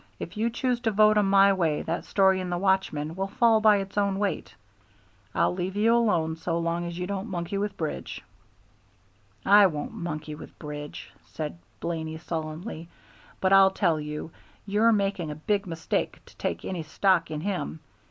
If 0.19 0.35
you 0.35 0.49
choose 0.49 0.79
to 0.79 0.89
vote 0.89 1.15
'em 1.19 1.29
my 1.29 1.53
way 1.53 1.83
that 1.83 2.05
story 2.05 2.41
in 2.41 2.49
The 2.49 2.57
Watchman 2.57 3.15
will 3.15 3.27
fall 3.27 3.61
by 3.61 3.77
its 3.77 3.99
own 3.99 4.17
weight. 4.17 4.55
I'll 5.35 5.53
leave 5.53 5.75
you 5.75 5.93
alone 5.93 6.37
so 6.37 6.57
long 6.57 6.87
as 6.87 6.97
you 6.97 7.05
don't 7.05 7.29
monkey 7.29 7.59
with 7.59 7.77
Bridge." 7.77 8.23
"I 9.45 9.67
won't 9.67 9.91
monkey 9.93 10.33
with 10.33 10.57
Bridge," 10.57 11.11
said 11.27 11.59
Blaney, 11.81 12.17
sullenly; 12.17 12.89
"but 13.39 13.53
I'll 13.53 13.69
tell 13.69 13.99
you, 13.99 14.31
you're 14.65 14.91
making 14.91 15.29
a 15.29 15.35
big 15.35 15.67
mistake 15.67 16.19
to 16.25 16.35
take 16.37 16.65
any 16.65 16.81
stock 16.81 17.29
in 17.29 17.41
him. 17.41 17.79